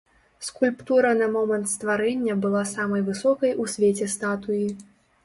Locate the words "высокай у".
3.11-3.67